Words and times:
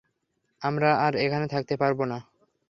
আমরা 0.61 0.89
আর 1.05 1.13
এখানে 1.25 1.45
থাকতে 1.47 1.75
পারবো 1.77 2.03
না। 2.05 2.17